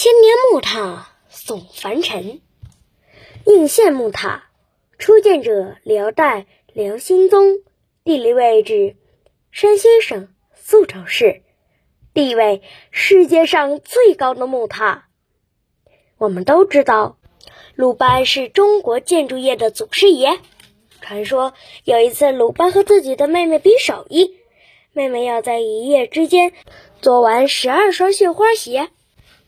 [0.00, 2.40] 千年木塔耸凡尘，
[3.44, 4.44] 应县木塔
[4.96, 7.56] 初建者辽代辽兴宗，
[8.04, 8.94] 地理位置
[9.50, 11.42] 山西省宿州市，
[12.14, 15.08] 地位世界上最高的木塔。
[16.16, 17.18] 我们都知道，
[17.74, 20.38] 鲁班是中国建筑业的祖师爷。
[21.00, 24.36] 传说有一次，鲁班和自己的妹妹比手艺，
[24.92, 26.52] 妹妹要在一夜之间
[27.02, 28.90] 做完十二双绣花鞋。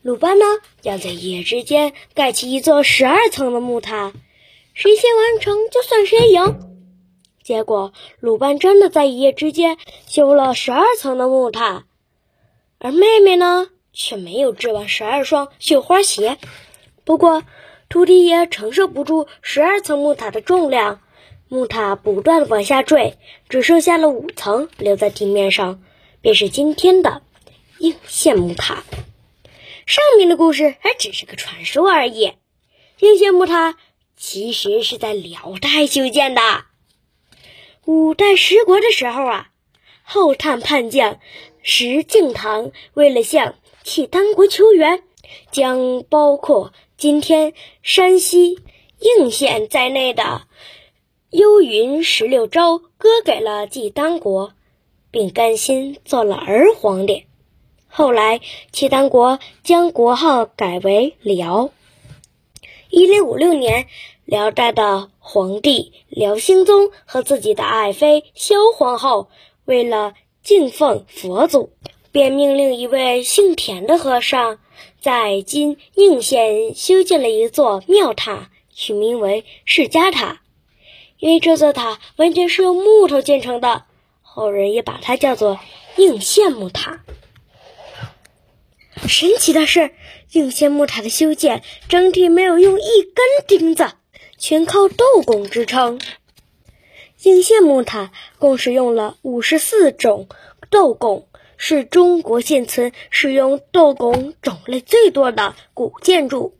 [0.03, 0.45] 鲁班呢，
[0.81, 4.13] 要在一夜之间盖起一座十二层的木塔，
[4.73, 6.59] 谁先完成就算谁赢。
[7.43, 11.85] 结果，鲁班真的在一夜之间修了十二层的木塔，
[12.79, 16.39] 而妹妹呢，却没有织完十二双绣花鞋。
[17.03, 17.43] 不过，
[17.87, 20.99] 徒弟也承受不住十二层木塔的重量，
[21.47, 25.83] 木塔不断的往下坠，只剩下了五层留在地面上，
[26.21, 27.21] 便是今天的
[27.77, 28.83] 应县木塔。
[29.85, 32.33] 上面的故事还只是个传说而已。
[32.99, 33.77] 应县木塔
[34.15, 36.41] 其实是在辽代修建的。
[37.85, 39.49] 五代十国的时候啊，
[40.03, 41.19] 后汉叛将
[41.63, 45.03] 石敬瑭为了向契丹国求援，
[45.51, 48.59] 将包括今天山西
[48.99, 50.47] 应县在内的
[51.31, 54.53] 幽云十六州割给了契丹国，
[55.09, 57.25] 并甘心做了儿皇帝。
[57.93, 58.39] 后来，
[58.71, 61.71] 契丹国将国号改为辽。
[62.89, 63.87] 一零五六年，
[64.23, 69.27] 辽代的皇帝辽兴宗和自己的爱妃萧皇后，
[69.65, 71.73] 为了敬奉佛祖，
[72.13, 74.59] 便命令一位姓田的和尚，
[75.01, 80.41] 在今应县修建了一座庙塔，取名为释迦塔。
[81.19, 83.83] 因为这座塔完全是用木头建成的，
[84.21, 85.59] 后人也把它叫做
[85.97, 87.03] 应县木塔。
[89.11, 89.91] 神奇的是，
[90.31, 93.91] 应县木塔的修建整体没有用一根钉子，
[94.37, 95.99] 全靠斗拱支撑。
[97.21, 100.29] 应县木塔共使用了五十四种
[100.69, 101.27] 斗拱，
[101.57, 106.55] 是中国现存使用斗拱种类最多的古建筑。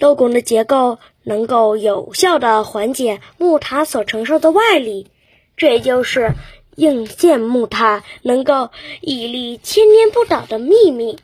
[0.00, 5.06] 斗拱的结构能够有效的缓解木塔所承受的外力，
[5.56, 6.32] 这也就是
[6.74, 11.20] 应县木塔能够屹立千年不倒的秘密。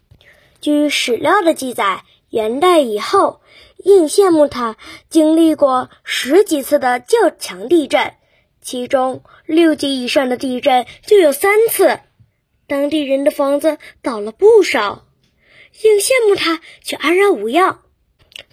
[0.60, 3.41] 据史料的记载，元代以后，
[3.76, 4.76] 应县木塔
[5.08, 8.14] 经历过十几次的较强地震，
[8.60, 12.00] 其中六级以上的地震就有三次，
[12.66, 15.06] 当地人的房子倒了不少，
[15.82, 17.82] 应县木塔却安然无恙。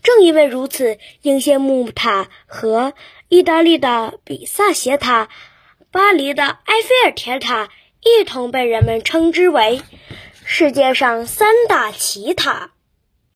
[0.04, 2.94] 正因为如此，应县木塔和
[3.30, 5.30] 意大利的比萨斜塔、
[5.92, 7.70] 巴黎的埃菲尔铁塔
[8.04, 9.82] 一同被人们称之为。
[10.48, 12.75] 世界上三大奇塔。